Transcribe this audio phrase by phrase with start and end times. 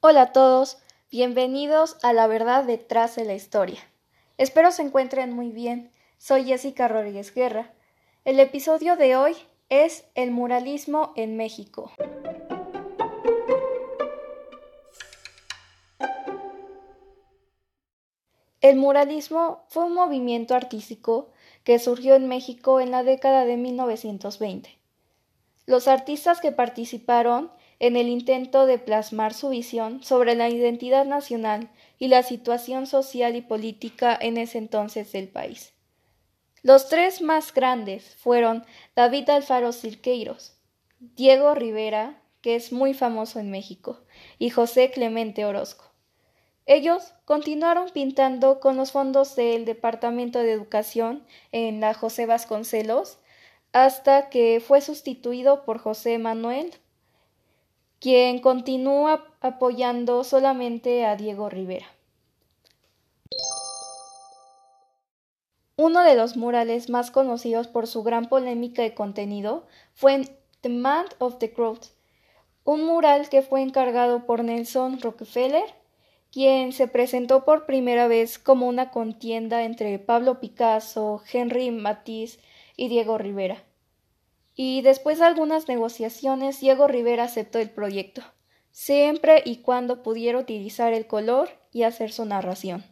[0.00, 0.78] Hola a todos,
[1.10, 3.80] bienvenidos a La Verdad detrás de la historia.
[4.38, 5.90] Espero se encuentren muy bien.
[6.16, 7.74] Soy Jessica Rodríguez Guerra.
[8.24, 9.36] El episodio de hoy
[9.68, 11.92] es El muralismo en México.
[18.66, 21.30] El muralismo fue un movimiento artístico
[21.62, 24.76] que surgió en México en la década de 1920.
[25.66, 31.70] Los artistas que participaron en el intento de plasmar su visión sobre la identidad nacional
[32.00, 35.72] y la situación social y política en ese entonces del país.
[36.62, 38.64] Los tres más grandes fueron
[38.96, 40.56] David Alfaro Cirqueiros,
[40.98, 44.00] Diego Rivera, que es muy famoso en México,
[44.40, 45.95] y José Clemente Orozco.
[46.66, 53.18] Ellos continuaron pintando con los fondos del Departamento de Educación en la José Vasconcelos
[53.72, 56.72] hasta que fue sustituido por José Manuel
[58.00, 61.86] quien continúa apoyando solamente a Diego Rivera.
[65.76, 70.22] Uno de los murales más conocidos por su gran polémica de contenido fue
[70.62, 71.80] The Man of the Crowd,
[72.64, 75.64] un mural que fue encargado por Nelson Rockefeller,
[76.32, 82.38] quien se presentó por primera vez como una contienda entre Pablo Picasso, Henry Matisse
[82.76, 83.64] y Diego Rivera
[84.56, 88.22] y después de algunas negociaciones Diego Rivera aceptó el proyecto,
[88.72, 92.84] siempre y cuando pudiera utilizar el color y hacer su narración.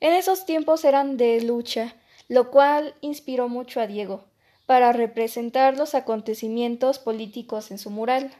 [0.00, 1.96] En esos tiempos eran de lucha,
[2.28, 4.26] lo cual inspiró mucho a Diego,
[4.66, 8.30] para representar los acontecimientos políticos en su mural.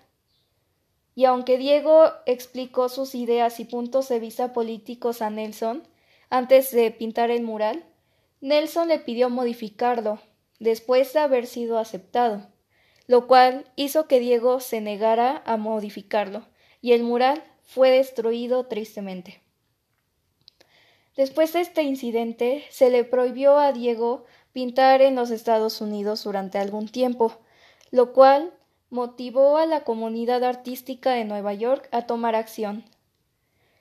[1.15, 5.87] Y aunque Diego explicó sus ideas y puntos de vista políticos a Nelson
[6.29, 7.85] antes de pintar el mural,
[8.41, 10.21] Nelson le pidió modificarlo
[10.59, 12.49] después de haber sido aceptado,
[13.07, 16.47] lo cual hizo que Diego se negara a modificarlo,
[16.81, 19.41] y el mural fue destruido tristemente.
[21.17, 26.59] Después de este incidente, se le prohibió a Diego pintar en los Estados Unidos durante
[26.59, 27.39] algún tiempo,
[27.91, 28.53] lo cual
[28.95, 32.85] motivó a la comunidad artística de Nueva York a tomar acción.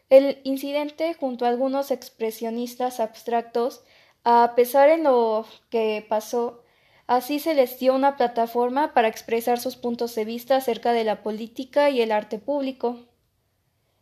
[0.10, 3.84] El incidente, junto a algunos expresionistas abstractos,
[4.26, 6.64] a pesar en lo que pasó,
[7.06, 11.22] Así se les dio una plataforma para expresar sus puntos de vista acerca de la
[11.22, 13.00] política y el arte público.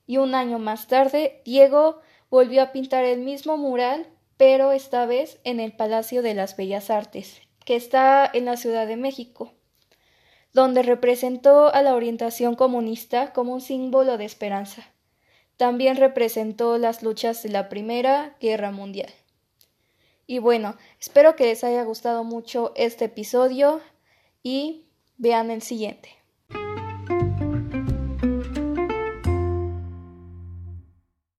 [0.05, 1.99] Y un año más tarde, Diego
[2.29, 4.07] volvió a pintar el mismo mural,
[4.37, 8.85] pero esta vez en el Palacio de las Bellas Artes, que está en la Ciudad
[8.85, 9.51] de México,
[10.53, 14.85] donde representó a la orientación comunista como un símbolo de esperanza.
[15.57, 19.11] También representó las luchas de la Primera Guerra Mundial.
[20.27, 23.81] Y bueno, espero que les haya gustado mucho este episodio
[24.43, 24.85] y
[25.17, 26.20] vean el siguiente.